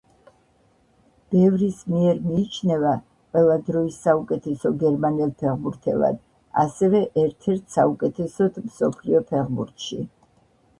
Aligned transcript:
ბევრის 1.33 1.81
მიერ 1.95 2.21
მიიჩნევა 2.29 2.93
ყველა 3.35 3.57
დროის 3.67 3.99
საუკეთესო 4.07 4.73
გერმანელ 4.85 5.35
ფეხბურთელად; 5.45 6.19
ასევე 6.65 7.05
ერთ-ერთ 7.27 7.79
საუკეთესოდ 7.79 8.61
მსოფლიო 8.67 9.25
ფეხბურთში. 9.31 10.05